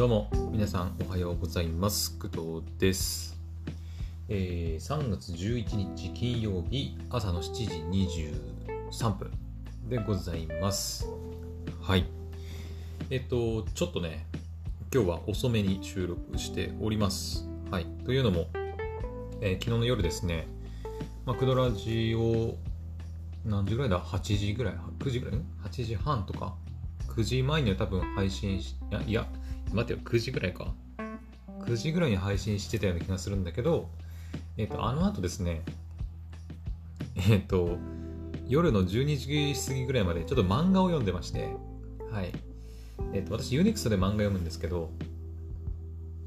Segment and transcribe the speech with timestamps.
[0.00, 2.18] どうも皆さんおはようございます。
[2.18, 3.38] 工藤です、
[4.30, 7.66] えー3月11日金曜日朝の7時
[8.96, 9.30] 23分
[9.90, 11.06] でございます。
[11.82, 12.06] はい。
[13.10, 14.24] えっとちょっとね
[14.90, 17.46] 今日は遅めに収録しております。
[17.70, 17.84] はい。
[18.06, 18.46] というのも、
[19.42, 20.48] えー昨日の夜ですね
[21.26, 22.54] まあ、クドラジを
[23.44, 26.54] 何時ぐらいだ ?8 時ぐらい ?9 時ぐらい ?8 時半とか
[27.08, 28.76] ？9時前には多分配信し、
[29.06, 29.26] いや
[29.72, 30.74] 待ってよ、9時ぐらいか。
[31.60, 33.88] 9時ぐらいに配信してたような気がするんだけど、
[34.56, 35.62] えっ、と、あの後ですね、
[37.28, 37.78] えっ、と、
[38.48, 41.54] 夜の12時過ぎぐらいまでちょっと漫画を読んでまして、
[42.10, 42.32] はい。
[43.12, 44.90] えっ、と、私、UNEXT で漫画読むんですけど、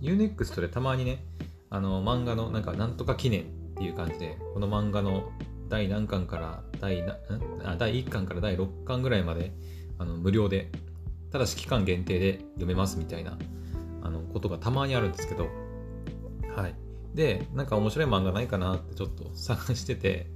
[0.02, 1.24] UNEXT でたまにね、
[1.70, 5.32] あの、漫画のなんか、なんとか記念っていう感じで、この漫画の
[5.70, 7.18] 第何巻から第な、ん？
[7.64, 9.52] あ第1巻から第6巻ぐらいまで
[9.98, 10.70] あの無料で、
[11.34, 13.40] ただし期間限定で読めますみたいな
[14.04, 15.50] あのことがたまにあるんですけど、
[16.56, 16.76] はい。
[17.16, 20.28] で、なんか面白い漫画ないかなってちょっと探してて、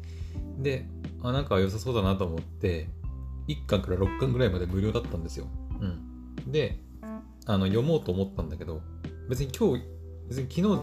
[0.57, 0.87] で、
[1.21, 2.89] あ、なんか良さそうだなと思って、
[3.47, 5.47] 1巻から6巻ぐらいまで無料だったんですよ。
[5.79, 6.51] うん。
[6.51, 6.79] で、
[7.45, 8.81] あの読もうと思ったんだけど、
[9.29, 9.83] 別に今日、
[10.27, 10.81] 別に昨日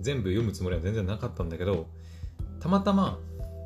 [0.00, 1.88] 全部読むつもりは全然なかったんだけど、
[2.60, 3.18] たまたま、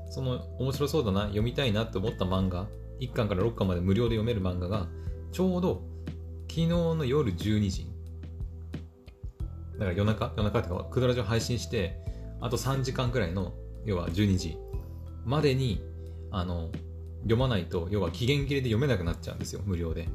[0.09, 2.69] その面白そうだな、読みたいなって思った漫画、
[3.01, 4.89] 1巻から6巻まで無料で読める漫画が、
[5.33, 5.90] ちょうど
[6.51, 7.87] 昨日の夜12時、
[9.75, 11.97] だから夜中、夜中っていうか、クドラジオ配信して、
[12.41, 14.59] あと3時間くらいの、要は12時。
[15.25, 15.81] までに、
[16.33, 16.73] あの、
[17.19, 20.09] 読まないと、要は期限切れで読めなくなっちゃうんですよ、無料で。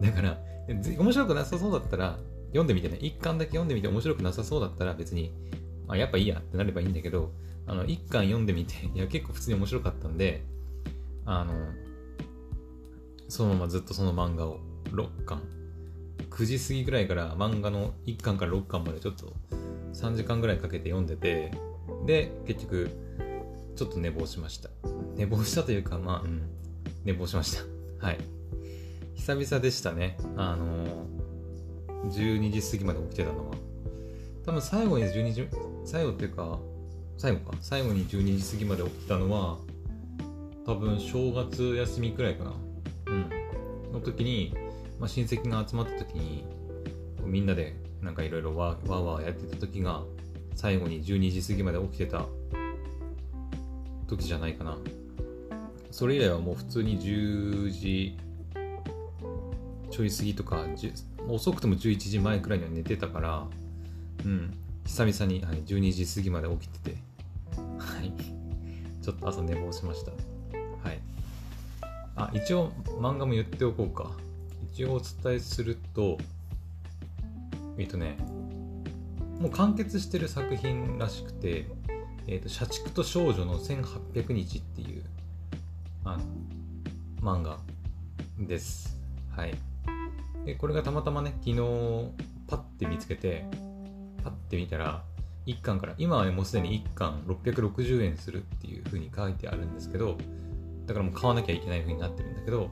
[0.00, 5.32] だから、面白くなさそうだったら、読んでみてね、1巻だけ読んでみて面白くなさそうだったら別に、
[5.88, 7.32] あ、やっぱいいやってなればいいんだけど、
[7.66, 10.44] あの、1巻読んでみて、いや、結構普通に面白かったんで、
[11.24, 11.52] あの、
[13.32, 15.40] そのままずっとその漫画を6巻、
[16.28, 19.32] 9時過ぎぐらいから漫画の1巻から6巻までちょっと
[19.94, 21.50] 3時間ぐらいかけて読んでて、
[22.04, 22.90] で、結局、
[23.74, 24.68] ちょっと寝坊しました。
[25.16, 26.42] 寝坊したというか、まあ、うん、
[27.06, 27.64] 寝坊しました。
[28.06, 28.18] はい。
[29.14, 30.18] 久々でしたね。
[30.36, 31.06] あの
[32.10, 33.54] 12時過ぎまで起きてたのは。
[34.44, 35.48] 多分最後に12時、
[35.86, 36.60] 最後っていうか、
[37.16, 37.56] 最後か。
[37.62, 39.58] 最後に12時過ぎまで起きたのは、
[40.66, 42.71] 多分正月休みくらいかな。
[44.02, 44.54] 時に、
[44.98, 46.44] まあ、親戚が集まった時に、
[47.24, 50.02] みんなでなんかいろいろわーわーやってた時が、
[50.54, 52.26] 最後に12時過ぎまで起きてた
[54.06, 54.76] 時じゃないかな。
[55.90, 58.18] それ以来はもう普通に10時
[59.90, 60.64] ちょい過ぎとか、
[61.28, 63.46] 遅くても11時前くらいには寝てたから、
[64.24, 64.54] うん、
[64.86, 66.96] 久々に、はい、12時過ぎまで起きてて、
[67.78, 68.12] はい、
[69.02, 70.12] ちょっと朝寝坊しました。
[72.16, 74.10] あ、一応漫画も言っておこうか。
[74.72, 76.18] 一応お伝えすると、
[77.78, 78.16] えっとね、
[79.38, 81.66] もう完結してる作品らしくて、
[82.26, 85.04] えっと、社畜と少女の1800日っていう、
[86.04, 86.22] あの、
[87.20, 87.58] 漫画
[88.38, 88.98] です。
[89.30, 89.54] はい。
[90.44, 91.56] で、これがたまたまね、昨日、
[92.46, 93.44] パッて見つけて、
[94.22, 95.02] パッて見たら、
[95.46, 100.16] 1巻から、今は、もうすでに1巻660円するっていう風に書いてあるんですけど、
[100.86, 102.70] だからもう買わなきゃいけない風になってるんだけど、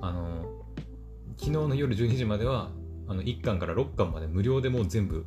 [0.00, 0.44] あの、
[1.36, 2.70] 昨日の夜12時までは、
[3.08, 5.24] あの、1巻から6巻まで無料でもう全部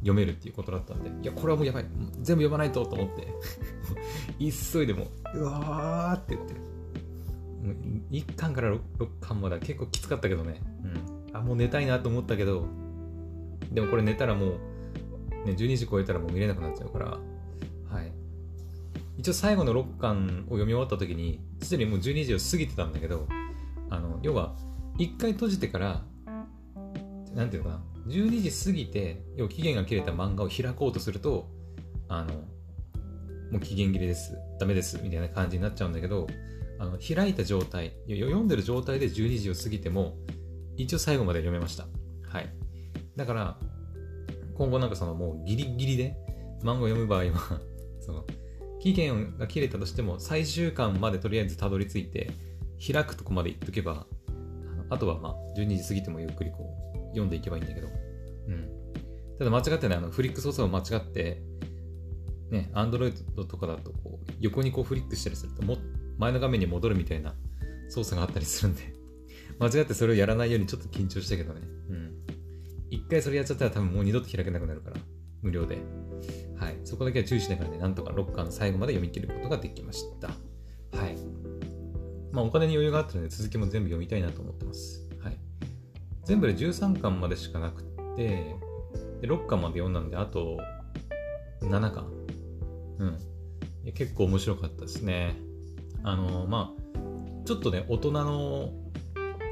[0.00, 1.86] 読めるっていうことだったんで、いや、これはもうやばい。
[2.20, 3.28] 全部読まないとと思って、
[4.38, 6.68] 急いでもう、うわーって言って。
[8.10, 10.60] 1巻から 6, 6巻までは結構きつかったけどね、
[11.30, 12.66] うん、あもう寝たいなと思ったけど
[13.72, 14.50] でもこれ寝たらもう、
[15.44, 17.18] ね、12時超えたらもう見れなくなっちゃうから、
[19.18, 23.26] 一応最後の6巻を読み終わった時にすでにもう12時を過ぎてたんだけど
[23.90, 24.54] あの要は
[24.98, 26.04] 1回閉じてから
[27.34, 31.48] なんていうのかな12時過ぎて要は期限が切れた漫画を開こうとすると
[32.08, 32.34] あの
[33.50, 36.26] もう期限切れですダメですみたいな感じになっちゃうんだけど
[36.78, 40.16] あの開いた状態読んでる状態で12時を過ぎても
[40.76, 41.88] 一応最後まで読めました。
[42.28, 42.48] はい。
[43.16, 43.58] だから
[44.54, 46.16] 今後なんかそのもうギリギリで
[46.62, 47.60] 漫画を読む場合は
[48.00, 48.24] その
[48.80, 52.30] 期限が切れたとしても最終巻までとりあえずたどり着いて
[52.92, 54.06] 開くとこまで行っとけば
[54.90, 58.68] あとはまあ12時過ぎてもゆっくりこう読んでいけばいいんだけどうん
[59.38, 61.42] ただ間違ってねあのフリック操作を間違って
[62.50, 65.76] ね、アンドロイドとかだとこう横にこうフリックしたりするとも
[66.16, 67.34] 前の画面に戻るみたいな
[67.88, 68.94] 操作があったりするんで
[69.60, 71.60] 間違ってそれをやらないようにちょっと緊張したけどね。
[71.90, 72.12] うん。
[72.90, 74.96] 一回それやっちゃったら多分もう二度と開けなくなるから、
[75.42, 75.78] 無料で。
[76.58, 76.78] はい。
[76.84, 80.28] そこだけは注意しながらね、なんとか6巻の最後まで読み切ることができました。
[80.28, 80.34] は
[81.06, 81.16] い。
[82.32, 85.08] まあお金に余裕があったので続きも全部読みたいなと思ってます。
[85.22, 85.36] はい。
[86.24, 87.82] 全部で13巻までしかなく
[88.16, 88.56] て、
[89.20, 90.58] で6巻まで読んだんで、あと
[91.62, 92.06] 7巻。
[92.98, 93.18] うん。
[93.94, 95.36] 結構面白かったですね。
[96.02, 98.72] あのまあ、ちょっとね、大人の、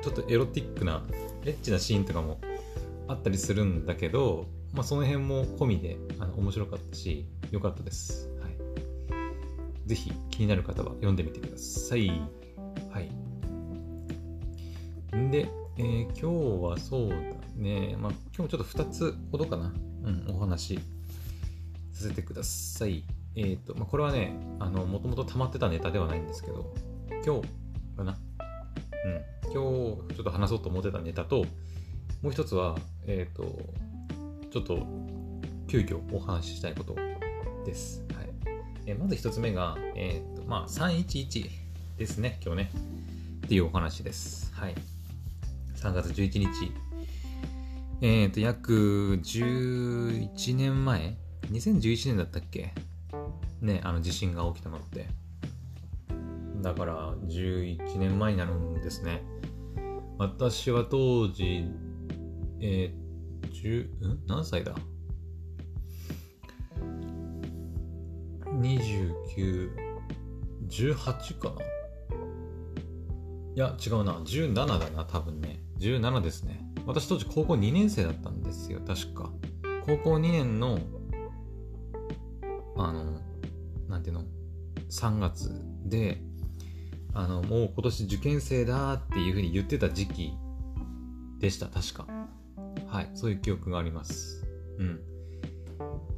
[0.03, 1.05] ちょっとエロティックな、
[1.45, 2.41] エッチなシーンとかも
[3.09, 8.29] あったりするんだけど、まあ、その辺も込みであの面白かったし、良かったです。
[8.43, 8.57] はい。
[9.87, 12.11] ぜひ気になる方は読んでみてください。
[12.91, 13.09] はい。
[15.31, 17.17] で、えー、今日はそうだ
[17.57, 19.73] ね、まあ、今日もちょっと2つほどかな、
[20.05, 20.77] うん、お話
[21.95, 23.03] させてください。
[23.35, 26.75] えっ、ー、と、まあ、これはね、もともと溜まってたネタではないんですけど、
[27.25, 27.49] 今日
[27.97, 28.19] かな。
[29.07, 29.53] うん。
[29.53, 31.47] 今日、ちょっと話そうと思ってたネタと、
[32.21, 32.77] もう一つは、
[33.07, 33.59] えっ、ー、と、
[34.51, 34.87] ちょっと、
[35.69, 36.97] 急遽お話ししたいこと
[37.65, 38.05] です。
[38.15, 38.31] はい。
[38.87, 41.51] え、まず一つ目が、え、ー、と、まあ、311
[41.99, 42.71] ですね、今日ね。
[43.47, 44.53] っていうお話です。
[44.55, 44.75] はい。
[45.75, 46.73] 3月11日。
[48.01, 51.17] えっ、ー、と、約11年前
[51.51, 52.73] ?2011 年だったっけ？
[53.61, 55.07] ね、あの地震が起きたのって。
[56.63, 59.23] だから11年前になるんですね。
[60.19, 61.69] 私は当時、
[62.61, 63.06] えっー、
[63.63, 64.27] 10、ん？
[64.27, 64.75] 何歳だ
[68.45, 69.71] ?29、
[70.69, 71.63] 18かな？
[73.55, 74.13] いや、違うな。
[74.21, 75.63] 17だな、多分ね。
[75.79, 76.61] 17ですね。
[76.87, 79.33] 私当時高校2年生だったんですよ、確か。
[79.87, 80.79] 高校2年の、
[82.77, 83.21] あの、
[83.89, 84.25] なんていうの、
[84.91, 85.51] 3月
[85.85, 86.21] で、
[87.15, 90.33] あの、もう今年受験生だっていうふうに言ってた時期
[91.39, 92.07] でした、確か。
[92.89, 94.45] はい、そういう記憶があります。
[94.79, 95.01] うん。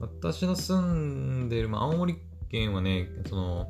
[0.01, 2.17] 私の住んでいる、ま、青森
[2.51, 3.67] 県はね、その、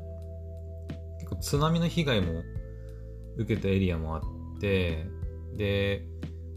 [1.19, 2.43] 結構津波の被害も
[3.37, 5.07] 受けたエリアもあって、
[5.55, 6.05] で、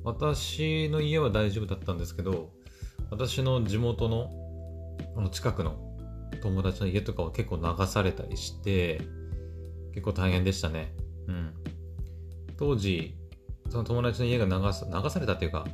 [0.04, 2.50] 私の家は大丈夫だったんですけど、
[3.10, 4.30] 私の地元の
[5.16, 5.76] あの近くの
[6.42, 9.00] 友達の家とかは結構流されたりして、
[9.92, 10.94] 結構大変でしたね。
[11.28, 11.54] うん。
[12.56, 13.16] 当時、
[13.68, 15.66] その友達の家が流さ流されたっていうか、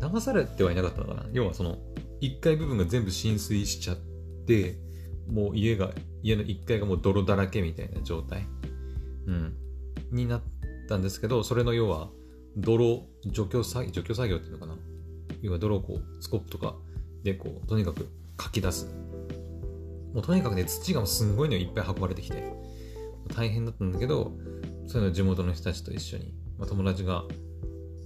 [0.00, 1.26] 流されてはいなかったのかな？
[1.32, 1.78] 要はその、
[2.20, 3.96] 1階部分が全部浸水しちゃっ
[4.46, 4.78] て、
[5.28, 8.46] もう家が、家の1階がもう泥だらけみたいな状態、
[9.26, 9.54] うん、
[10.10, 10.42] になっ
[10.88, 12.10] たんですけど、それの要は、
[12.56, 14.76] 泥除去作除去作業っていうのかな？
[15.42, 16.76] 要は泥をこう、スコップとか
[17.22, 18.86] でこう、とにかくかき出す。
[20.14, 22.52] もうとにかくね、土がすんごいのいっぱい運ばれてきて、
[23.34, 24.32] 大変だったんだけど、
[24.86, 27.24] そういうの地元の人たちと一緒に、まあ、友達が、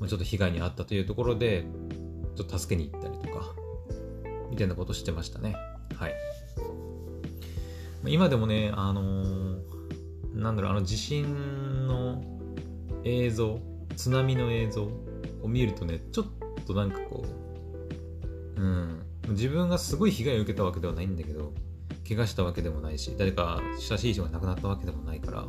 [0.00, 1.64] ま、ちょっと被害に遭ったというところで、
[2.34, 3.54] ちょっと助けに行ったりとか、
[4.50, 5.54] みたいなことしてましたね。
[5.94, 6.14] はい。
[8.06, 9.60] 今でもね、あのー、
[10.34, 12.22] なんだろう、あの地震の
[13.04, 13.60] 映像、
[13.96, 14.84] 津波の映像
[15.42, 17.24] を見るとね、ちょっとなんかこ
[18.56, 21.52] う、うん、自分がすごい被害を受けたわけではないんだけど、
[22.08, 25.46] 怪我したわけでもないし、誰か親しい人が亡くなったわけでもないから、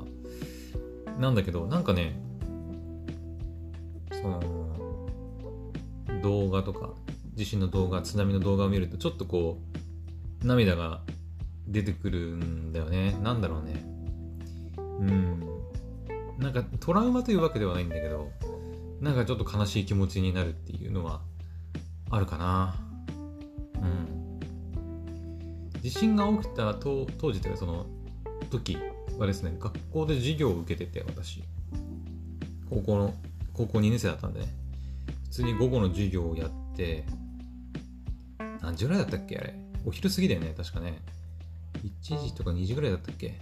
[1.18, 2.20] なんだけど、なんかね、
[4.22, 4.42] その、
[6.22, 6.92] 動画とか、
[7.36, 9.60] 地震の動画、津波の動画を見ると、ちょっとこ
[10.44, 11.02] う、涙が
[11.68, 13.18] 出てくるんだよね。
[13.24, 13.84] なんだろうね。
[14.78, 15.44] うん。
[16.38, 18.32] なんかトラウマというわけではないんだけど、
[19.00, 21.22] なんかちょっと悲しい気持ちになるっていうのは
[22.10, 22.76] あるかな。
[23.76, 24.40] うん。
[25.82, 27.86] 地震が起きた当当時というかその
[28.50, 28.78] 時
[29.18, 31.44] はですね、学校で授業を受けてて、私。
[32.70, 33.14] 高校の、
[33.54, 34.48] 高校2年生だったんでね。
[35.24, 37.06] 普通に午後の授業をやって、
[38.62, 39.56] 何時ぐらいだったっけあれ。
[39.86, 41.02] お昼過ぎだよね、確かね。
[41.84, 43.40] 1時とか2時ぐらいだったっけ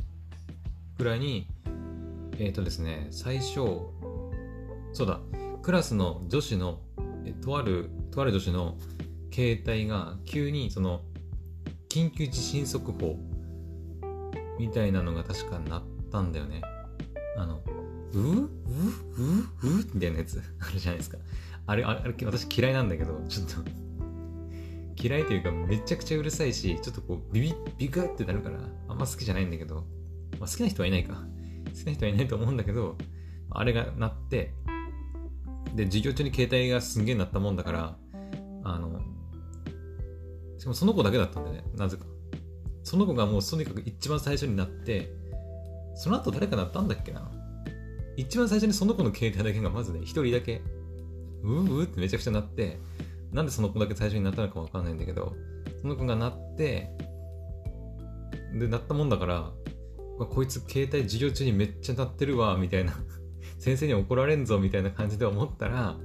[0.97, 1.47] ぐらいに、
[2.37, 3.55] えっ、ー、とですね、最初、
[4.93, 5.19] そうだ、
[5.61, 6.79] クラスの女子の、
[7.25, 8.77] えとある、とある女子の
[9.33, 11.01] 携帯が急にその、
[11.89, 13.17] 緊急地震速報
[14.59, 16.61] みたいなのが確かなったんだよね。
[17.37, 17.61] あの、
[18.13, 18.19] う？
[18.19, 18.41] う？
[18.41, 18.41] う？
[18.41, 18.49] う？
[19.93, 20.41] みたいなやつ。
[20.59, 21.17] あるじゃないですか。
[21.67, 23.89] あれ、あれ、私嫌いなんだけど、ちょっと。
[25.01, 29.85] 嫌いというかめちゃくちゃうるさいし、ちょっとこうビビ、ビクってなるから、あんま好きじゃないんだけど、
[30.39, 31.23] まあ、好きな人はいないか。
[31.65, 32.97] 好きな人はいないと思うんだけど、
[33.51, 34.53] あれが鳴って、
[35.75, 37.97] で、授業中に携帯がすんげえ鳴ったもんだから、
[38.63, 38.99] あの、
[40.57, 42.05] しかもその子だけだったんだよね、なぜか。
[42.83, 45.09] その子がもうとにかく一番最初になって、
[45.95, 47.31] その後誰か鳴ったんだっけな。
[48.19, 50.61] 一番最初にその子の携帯だけがまずね、一人だけ、
[51.41, 52.77] うーうーってめちゃくちゃ鳴って、
[53.31, 55.35] なんでその子だけ最初になったのかわかんないんだけど、
[55.81, 56.89] その子が鳴って、
[58.53, 59.51] で、鳴ったもんだから、
[60.17, 62.93] こいつ携帯授業中にめっちゃ鳴ってるわ、みたいな
[63.57, 65.97] 先生に怒られんぞ、みたいな感じで思ったら、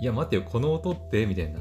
[0.00, 1.60] いや待てよこの音ってみたいな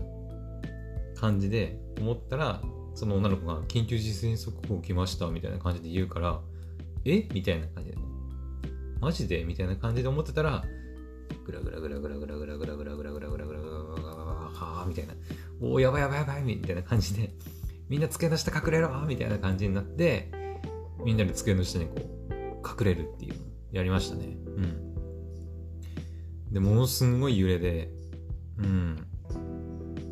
[1.15, 2.61] 感じで思ったら
[2.95, 6.41] その女の子が緊急地震速報来ましたみたいな感じで言うから
[7.05, 7.27] え？
[7.33, 7.97] みたいな感じで、
[9.03, 9.43] マジで？
[9.43, 10.63] みたいな感じで思ってたら
[11.45, 15.13] グラグラグラグラグラグラグラグラグラグラグラグラグラグラはみたいな
[15.61, 17.31] おおやばいやばいやばいみたいな感じで
[17.89, 20.31] みんな机の下隠れろみたいな感じになって
[21.03, 22.01] みんなで机の下にこう
[22.81, 23.39] 隠れるっていうの
[23.73, 24.93] やりましたねうん
[26.51, 27.89] でものすごい揺れで
[28.59, 29.05] うん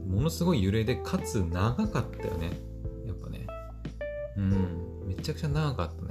[0.08, 2.52] ものすごい揺れでかつ長かったよね
[3.06, 3.48] やっぱね
[4.38, 6.02] うんめちゃくちゃ長かった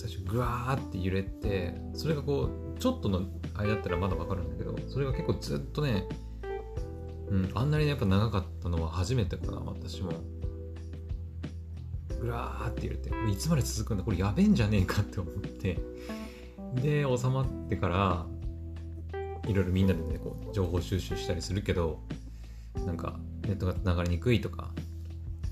[0.00, 6.08] 最初グワーって揺れてそれがこうちょっとの間だったらまだわかるんだけどそれが結構ずっとね
[7.28, 10.12] うんあんなにやっぱ長かったのは初めてかな私も。
[12.18, 15.78] ぐらーって揺れていつまで続くんだこれやべえんじゃねえかって思って。
[16.74, 18.26] で収まってから
[19.48, 22.00] いろいろみんなでねこう情報収集したりするけど
[22.86, 24.70] なんかネットが流れにくいとか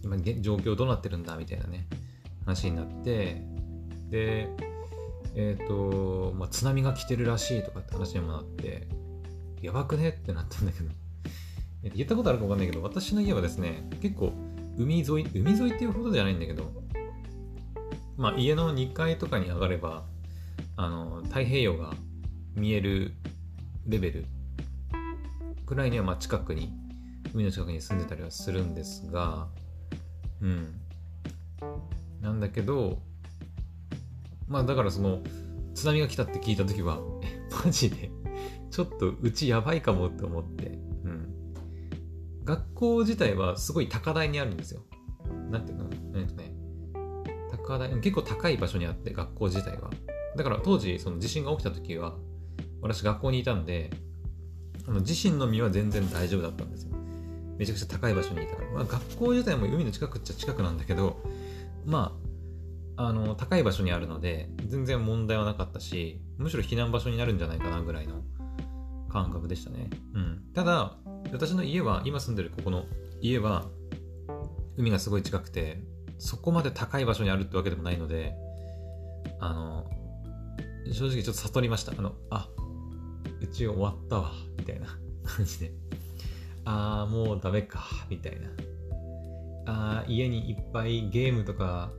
[0.05, 1.87] 今状況どうなってるんだみたいなね
[2.45, 3.43] 話になって
[4.11, 4.49] で
[5.35, 8.88] えっ、ー、と、まあ、津波が来てるらしいとかって話にもなって
[9.62, 10.11] やばくね？
[10.11, 10.91] ってなったんだけど。
[11.83, 14.33] 言ったことあるか分かんないけど私の家はですね結構
[14.77, 16.73] 海沿い海沿いっていうほどじゃないんだけど
[18.17, 20.05] まあ家の2階とかに上がれば
[20.77, 21.93] あの太平洋が
[22.57, 23.12] 見える
[23.87, 24.25] レベル
[25.67, 26.73] くらいにはまあ近くに
[27.33, 29.49] 海の近くに住んでたりはするんですが
[30.41, 30.81] うん。
[32.21, 32.99] なんだけど
[34.49, 35.23] まあだからその
[35.75, 37.00] 津波が来たって聞いた時は
[37.64, 38.11] マジで？
[38.71, 40.78] ちょっとうちやばいかもって思って。
[41.05, 41.35] うん。
[42.45, 44.83] 学校自体はすごい高台にあるんですよ。
[45.50, 45.85] なんていうの？
[46.14, 46.55] えっとね。
[47.67, 49.90] 高台結構高い場所にあって学校自体は。
[50.37, 52.17] だから当時その地震が起きた時は
[52.81, 53.90] 私学校にいたんで
[54.87, 56.97] あの地震の身は全然大丈夫だったんですよ。
[57.59, 61.21] めちゃくちゃ高い場所にいたから、まあ、学校自体も海の近くっちゃ近くなんだけど
[61.85, 62.28] まあ
[63.00, 68.23] あの高い場所にあるので全然問題はなかったしむしろ避難場所になるんじゃないかなぐらいの
[69.09, 70.97] 感覚でしたね、うん、ただ
[71.33, 72.87] 私の家は今住んでるここの
[73.21, 73.67] 家は
[74.76, 75.81] 海がすごい近くて
[76.19, 78.35] そこまで高い場所にあるってわけでもないので
[79.38, 79.87] あの
[80.93, 81.93] 正直ちょっと悟りました。
[81.93, 82.49] あのあ
[83.40, 84.87] うち終わったわみたいな
[85.25, 85.73] 感じで。
[86.64, 88.49] ああもうダメかみたいな。
[89.67, 91.93] あ家にいっぱいゲームとか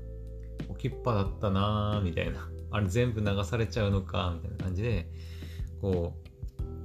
[0.68, 2.50] 置きっぱだったなーみたいな。
[2.72, 5.10] あれ全部流されちゃうのかみたいな感じで
[5.82, 6.14] こ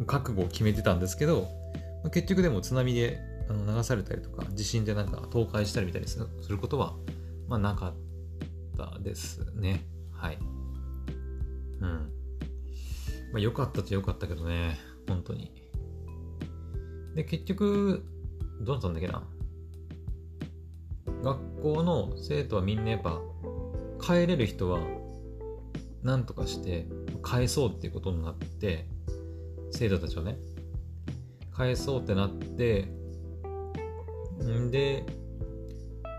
[0.01, 1.47] う覚悟を決めてたんですけど
[2.11, 6.97] 結局でも津波であの流されたりとか地震でなんか倒壊したりみたいにすることは、
[7.49, 7.95] まあ、なかっ
[8.77, 9.85] たですね。
[10.13, 10.39] はい。
[11.81, 12.11] うん。
[13.33, 14.79] まあ良かったっちゃ良かったけどね。
[15.07, 15.53] 本当に。
[17.15, 18.05] で結局
[18.63, 19.23] どうなったんだっけな。
[21.23, 23.21] 学校の生徒はみんなやっぱ
[24.07, 24.81] 帰れる人は
[26.03, 26.87] 何とかして
[27.23, 28.87] 返そうっていうことになって
[29.71, 30.37] 生徒たちをね。
[31.57, 32.89] 返そうってなって
[34.43, 35.05] んで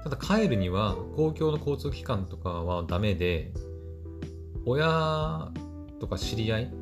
[0.04, 3.52] ただ帰るには公共の交通機関とかはダメで
[4.66, 5.52] 親
[6.00, 6.74] とか知り合い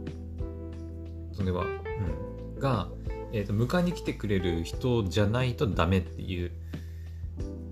[1.33, 2.89] それは、うん、が、
[3.31, 6.51] えーと、迎えに来てくれる人じゃないとダメっていう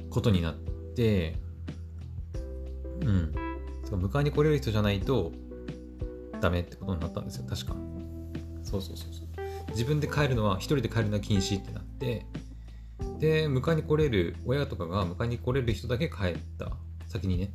[0.10, 0.56] ことになっ
[0.96, 1.36] て
[3.02, 3.34] うん。
[3.90, 5.32] そう迎えに来れる人じゃないと
[6.40, 7.46] ダメってことになったんですよ。
[7.48, 7.76] 確か。
[8.64, 9.72] そうそうそうそう。
[9.72, 12.26] 自分で帰るのは一人で帰るのは禁止ってなって。
[13.20, 16.72] で迎えに来れる親とかが迎えに来れる人だけ帰った。
[17.12, 17.52] 先にね、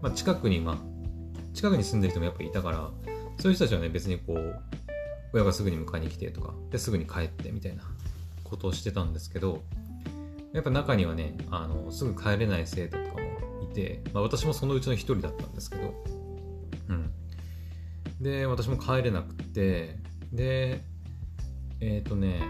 [0.00, 0.76] まあ、近くにまあ
[1.54, 2.90] 近くに住んでる人もやっぱいたから
[3.38, 4.62] そういう人たちはね別にこう
[5.32, 7.82] 親がすぐに迎えに来てとかですぐに帰ってみたいな
[8.42, 9.62] ことをしてたんですけど
[10.52, 13.11] やっぱ中にはねあのすぐ帰れない生徒とか
[13.72, 15.94] て、まあ、私もそのうちの一人だったんですけど。
[16.88, 17.10] うん。
[18.20, 19.98] で私も帰れなくて。
[20.32, 20.82] で
[21.80, 22.40] えっ、ー、とね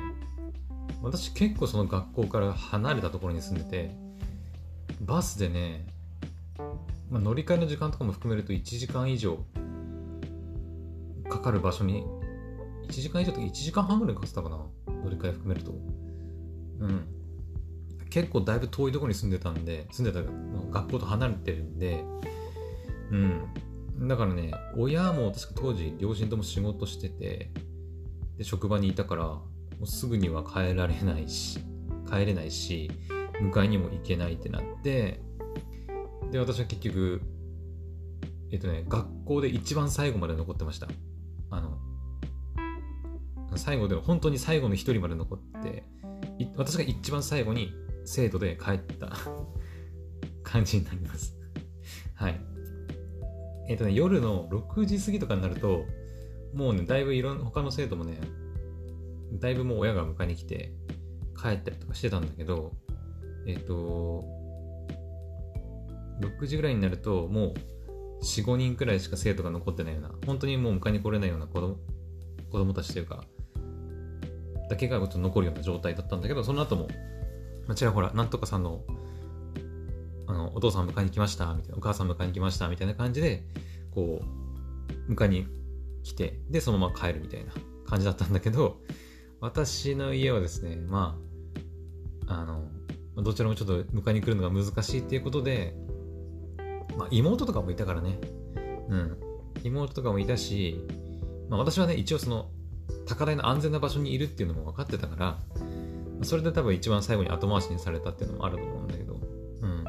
[1.02, 3.90] 私結構その学校から離れたところに住んでて
[5.00, 5.86] バスでね、
[7.10, 9.38] まあ、乗り換えの時間とかも含めると1時間以上
[11.28, 12.04] かかる場所に
[12.88, 15.72] 1時間以上とか1時間半ぐらいかかってたかな乗り換え含めると。
[15.72, 17.06] うん。
[18.12, 20.28] 結構だいぶ遠いところに住んでたんで住んでた
[20.70, 22.04] 学校と離れてるんで
[23.10, 24.08] うん。
[24.08, 27.50] だからね親も確か当時両親とも仕事してて
[28.36, 29.46] で職場にいたからも
[29.82, 31.60] うすぐには帰られないし
[32.10, 32.90] 帰れないし
[33.40, 35.22] 迎えにも行けないってなって
[36.30, 37.22] で私は結局
[38.50, 40.88] えっとね学校で一番最後まで残ってました。
[41.50, 41.78] あの
[43.56, 45.84] 最後でも本当に最後の一人まで残って
[46.56, 47.72] 私が一番最後に
[48.04, 49.16] 生徒で帰った
[50.42, 51.36] 感じになります。
[52.14, 52.40] はい。
[53.68, 55.84] えっ、ー、とね夜の6時過ぎとかになると
[56.54, 58.18] もうねだいぶいろん他の生徒もね
[59.34, 60.72] だいぶもう親が迎えに来て
[61.40, 62.72] 帰ったりとかしてたんだけど
[63.46, 64.24] えっ、ー、と
[66.20, 67.54] 6時ぐらいになるともう
[68.22, 71.76] 45人くらいしか生徒が残ってないような本当にもう迎えに来れないような子供
[72.50, 73.24] 子供たちというか
[74.68, 76.88] だけがちょっと残るような状態だったんだけどその後も
[77.66, 78.82] まあ、ちらほらなんとかさんの
[80.26, 83.44] あのお父さん迎えに来ましたみたいなお母さん迎えに来ましたみたいな感じで
[83.94, 84.22] こ
[85.08, 85.46] う迎えに
[86.02, 87.52] 来てでそのまま帰るみたいな
[87.86, 88.78] 感じだったんだけど
[89.40, 91.18] 私の家はですねま
[92.26, 92.64] ああの
[93.16, 95.74] どちらもちょっと迎えに来るのが難しいっていうことで、
[96.96, 98.18] まあ、妹とかもいたからね。
[98.88, 99.18] うん。
[99.64, 100.80] 妹とかもいたし、
[101.50, 102.48] まあ、私はね一応その
[103.06, 105.38] 高台の安全な場所にいるっていうのも分かってたから
[106.22, 109.14] それで多分一番最後に後回しにされたっていうのもあると思うんだけど、
[109.62, 109.84] うん。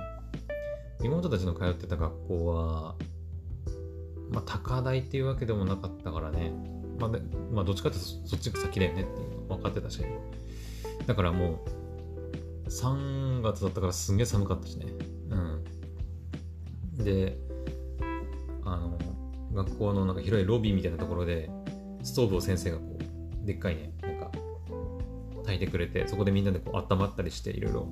[1.03, 2.95] 妹たちの通ってた学校は、
[4.29, 6.51] まあ、高台っていうわけでもなかったからね。
[6.99, 7.11] まあ、
[7.51, 10.03] まあ、どっちかってそっちが先だよねっていうの分かってたし。
[11.05, 11.63] だからも
[12.65, 14.85] う、3月だったからすんげえ寒かったしね。
[15.29, 17.03] うん。
[17.03, 17.37] で、
[18.63, 18.97] あの、
[19.53, 21.49] 学校のなんか広いロビーみたいなところで、
[22.01, 23.93] ストーブを先生がこう、でっかいね、
[25.53, 27.87] 炊いてくれてそこでみんなでこう温まったりしていろいろ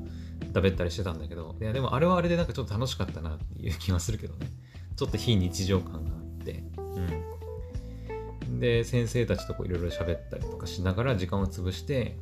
[0.47, 4.47] 食べたりしてたんだけどいやでもあれはあれでなんかちょっと楽しかったなっていう気はするけどね。
[4.95, 6.63] ちょっと非日常感があって。
[6.77, 8.59] うん。
[8.59, 12.17] で先生たちとこういろいろ喋ったりとかしながら時間を潰して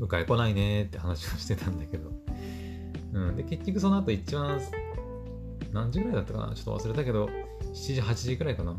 [0.00, 2.10] 迎え来ないねって話をしてたんだけど。
[3.12, 3.36] うん。
[3.36, 4.60] で結局その後一番
[5.72, 6.54] 何時ぐらいだったかな？
[6.54, 7.26] ちょっと忘れたけど
[7.72, 8.74] 7時8時ぐらいかな？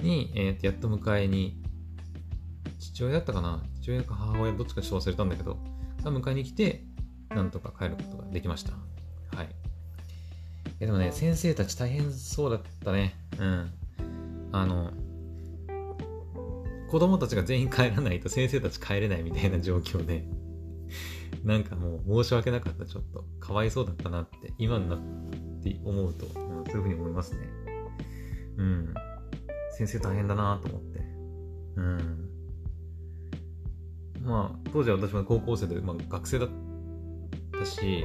[0.00, 1.60] に、えー、やっと迎えに
[2.78, 3.62] 父親だったかな？
[3.82, 5.58] 父親か母親どっちかちょっと忘れたんだけど、
[6.04, 6.84] が迎えに来て、
[7.30, 8.72] なんとか帰ることができました。
[9.36, 9.48] はい。
[10.78, 13.14] でもね、先生たち大変そうだったね。
[13.38, 13.70] うん。
[14.52, 14.92] あの、
[16.90, 20.24] 子供たちが全員帰らないと先生たち帰れないみたいな状況で、
[21.42, 23.24] なんかもう申し訳なかった、ちょっと。
[23.40, 24.98] かわいそうだったなって、今になっ
[25.60, 27.48] て思うと、うん、そういうふうに思いますね。
[28.58, 28.94] うん。
[29.76, 31.00] 先生大変だなと思って。
[31.76, 32.31] うん。
[34.22, 36.48] まあ、当時は私も高校生で、まあ、学生だっ
[37.58, 38.04] たし、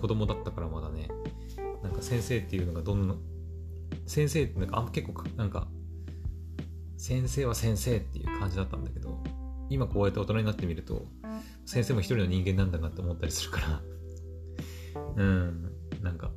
[0.00, 1.08] 子供だったからまだね、
[1.82, 3.14] なんか先生っていうのがどんな、
[4.06, 5.68] 先生ってなんかあ結構なんか、
[6.96, 9.22] 先生は先生っていう感じだったんだけど、
[9.70, 11.06] 今こうやって大人になってみると、
[11.64, 13.82] 先生も一人の人間なんだなって思ったりするから。
[15.16, 16.30] うん、なんか、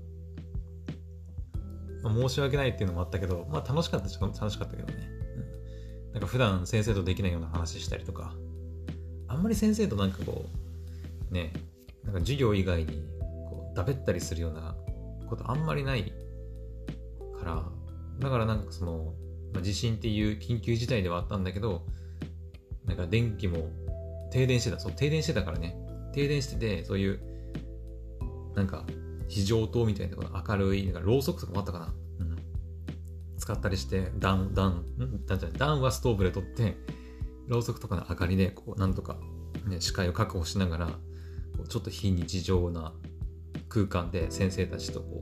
[2.04, 5.10] まあ、申し訳ないっていうのもあったけど、まあ楽しかったっちゃ楽しかったけどね。
[6.08, 8.36] うん、なんか普段先生とできないような話したりとか、
[9.41, 10.45] んまり先生となんかこ
[11.30, 11.51] うね
[12.06, 13.04] なんか授業以外に
[13.49, 14.75] こうだべったりするような
[15.27, 16.13] ことあんまりない
[17.39, 17.65] から
[18.19, 19.13] だからなんかその、
[19.54, 21.84] まあ、地震っていう緊急事態ではあったんだけど
[22.86, 23.69] なんか電気も
[24.32, 24.80] 停電してた。
[24.80, 25.75] そう停電してたからね。
[26.13, 27.19] 停電しててそういう
[28.56, 28.86] なんか
[29.27, 32.38] 非常灯みたいなこ明るいなんかろうそくとかもあったかな、うん、
[33.38, 34.84] 使ったりして暖暖
[35.58, 36.75] 暖はストーブで取って
[37.47, 39.17] ろうそくとかの明かりでこうなんとか、
[39.67, 40.89] ね、視界を確保しながら
[41.67, 42.93] ちょっと非日常な
[43.69, 45.21] 空間で先生たちとこ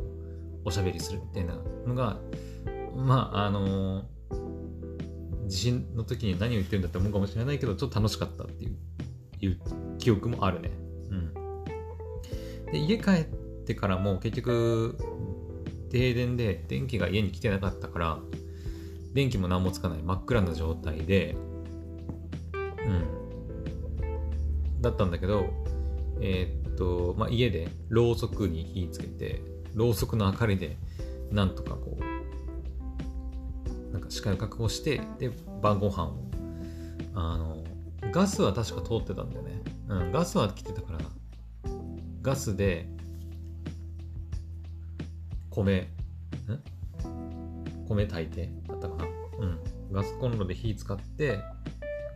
[0.65, 1.55] うおしゃべりするみたいな
[1.85, 2.19] のが
[2.95, 8.77] まああのー、地震の時に何を言ってるんだって思うかもしれないけどちょっと楽しかったっていう
[9.41, 9.59] いう
[9.97, 10.71] 記憶もあるね。
[11.09, 11.33] うん、
[12.71, 13.23] で家帰っ
[13.65, 14.97] てからも結局
[15.89, 18.19] 停電で電気が家に来てなかったから
[19.13, 21.35] 電気も何もつかない真っ暗な状態で
[22.87, 22.89] う
[24.77, 25.45] ん、だったんだけど、
[26.21, 29.41] えー、っと、まあ、家でろうそくに火つけて、
[29.73, 30.77] ろうそくの明かりで、
[31.31, 32.03] なんとかこう、
[33.93, 36.31] なんか視界を確保して、で、晩ご飯を、
[37.13, 37.63] あの、
[38.11, 39.61] ガスは確か通ってたんだよね。
[39.87, 40.99] うん、ガスは来てたから、
[42.21, 42.87] ガスで、
[45.49, 45.89] 米、ん？
[47.87, 49.05] 米炊いてだったかな。
[49.39, 49.59] うん。
[49.91, 51.41] ガスコンロで火使って、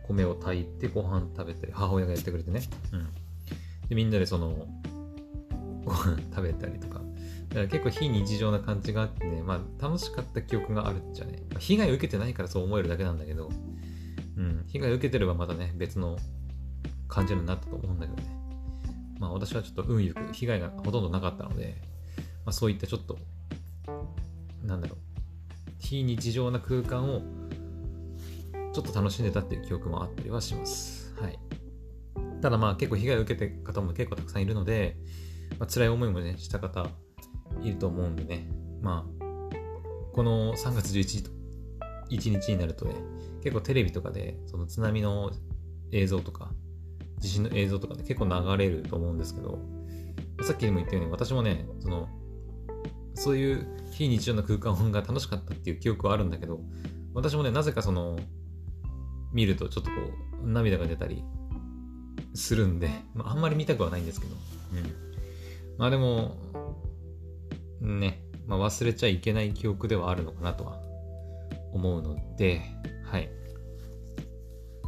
[0.08, 2.62] 米を炊いてご飯食べたり母親がやってくれてね、
[2.92, 3.08] うん、
[3.88, 4.66] でみんなでその
[5.84, 7.04] ご飯食べたりとか。
[7.50, 13.48] だから結構非日常な感じがあってね、まあ楽しかった記憶があるっちゃね、まあ、被害を受けてないからそう思えるだけなんだけど、
[14.36, 16.18] うん、被害を受けてればまたね、別の
[17.06, 18.36] 感じになったと思うんだけどね。
[19.20, 21.76] まあ私はちょっと運よく被害がほとんどなかったので、
[22.44, 23.18] まあそういったちょっと、
[24.64, 24.98] なんだろう、
[25.78, 27.22] 非日常な空間を
[28.74, 31.14] ちょっと楽しんでたっていう記憶もあったりはします。
[31.20, 31.38] はい。
[32.42, 34.96] ただまあ結構被害を受けてる方も結構たくさんいるので、
[35.58, 36.88] まあ、辛い思いもね、した方
[37.62, 38.48] いると思うんでね、
[38.82, 39.24] まあ、
[40.12, 41.30] この3月11
[42.10, 42.94] 日日になるとね、
[43.42, 45.30] 結構テレビとかでその津波の
[45.92, 46.50] 映像とか、
[47.18, 49.58] 地震の映像とかで結構流れると思うんですけど、
[50.42, 52.08] さっきも言ったように私もね、その、
[53.14, 56.60] そういう非日常な空間が楽しかったっていう記憶はあるんだけど、
[57.14, 58.18] 私もね、なぜかその、
[59.34, 59.96] 見るとちょっとこ
[60.42, 61.22] う、涙が出たり
[62.34, 64.34] するんで、まあ、あんまり見たくはないんですけど、
[64.72, 65.76] うん。
[65.76, 66.36] まあでも、
[67.80, 70.80] ね、まあ、忘れちゃいけない記憶ではあるのかなとは
[71.72, 72.62] 思うので、
[73.04, 73.28] はい。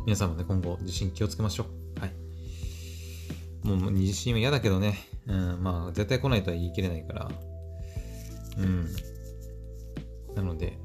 [0.07, 2.01] 皆さんもね、今後地震気をつけましょう。
[2.01, 2.13] はい。
[3.67, 7.31] もう地震は嫌だけどね、うん、まあ絶対来ないとは言い切れないから、
[8.59, 8.87] うん。
[10.37, 10.79] なので、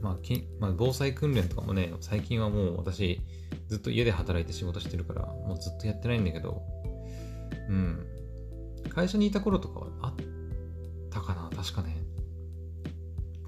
[0.00, 3.20] まあ、きまあ、防災訓練とかもね、最近はもう私、
[3.68, 6.62] ずっと家で働いて仕事してるから、もうずっとやってないんだけど、
[7.68, 8.06] うん。
[8.88, 10.14] 会社にいた頃とかはあっ
[11.10, 11.96] たかな確かね。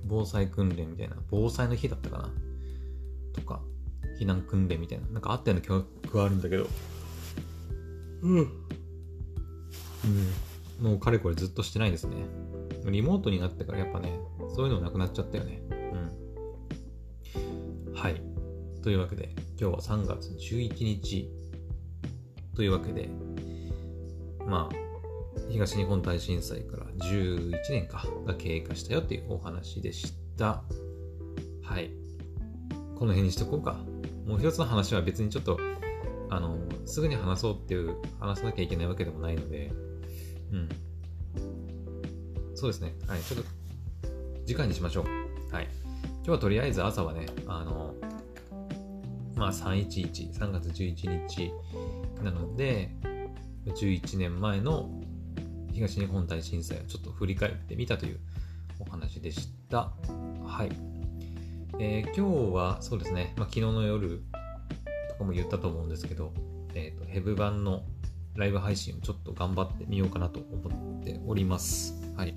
[0.04, 1.16] 防災訓練みたいな。
[1.30, 2.30] 防災の日だったかな
[3.32, 3.62] とか、
[4.20, 5.06] 避難訓練みたいな。
[5.08, 6.66] なんかあったような記憶があるんだけど。
[8.22, 8.38] うん。
[8.38, 8.48] うん。
[10.80, 12.16] もうかれこれずっとしてないですね。
[12.86, 14.18] リモートになってからやっぱね、
[14.54, 15.62] そういうのなくなっちゃったよね。
[18.00, 18.22] はい。
[18.82, 19.28] というわけで、
[19.60, 21.30] 今日は3月11日
[22.56, 23.10] というわけで、
[24.46, 24.76] まあ、
[25.50, 30.62] 東日本大震災から11年かが経過したよっていうお話でした。
[31.62, 31.90] はい。
[32.98, 33.76] この辺にしとこうか。
[34.24, 35.58] もう一つの話は別にちょっと、
[36.30, 39.70] あの、すぐに話そうっていう、話さなきゃいけないわけでもないので、
[40.52, 40.68] うん。
[42.54, 42.94] そうですね。
[43.06, 43.20] はい。
[43.20, 43.48] ちょっと、
[44.46, 45.19] 次回にしましょう。
[46.30, 47.92] 今日はとりあえず朝はね、あの、
[49.34, 51.52] まあ311、3月11日
[52.22, 52.92] なので、
[53.66, 54.88] 11年前の
[55.72, 58.20] 東日本大震災をちょっと振り返ってみたという
[58.78, 59.90] お話でした。
[60.44, 60.70] はい。
[61.80, 64.22] えー、今日はそうですね、まあ、昨日の夜
[65.08, 66.32] とかも言ったと思うんですけど、
[66.76, 67.82] えっ、ー、と、ヘブ版の
[68.36, 72.00] ライブ配信をちょっと頑張ってみようかなと思っております。
[72.16, 72.36] はい。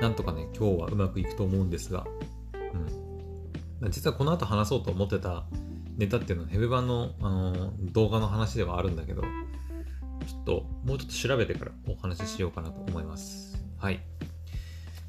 [0.00, 2.04] なんとかね、今日はうまくいくと思うんですが、
[2.74, 3.03] うん。
[3.90, 5.44] 実はこの後話そうと思ってた
[5.96, 9.28] ネタっていうのはヘブ版の、あの、動画の話ではあるんだけど、ちょ
[10.40, 13.64] っともうちょっと調べてからお話ししようかなと思います。
[13.78, 14.00] はい。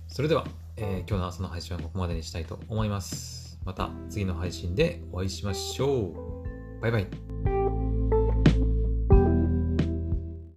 [0.07, 0.45] それでは、
[0.77, 3.59] えー、今日の朝の配信はここまでにしたいと思います。
[3.65, 6.13] また次の配信でお会いしましょ
[6.77, 6.81] う。
[6.81, 7.54] バイバイ。